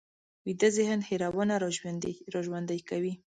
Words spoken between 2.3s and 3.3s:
راژوندي کوي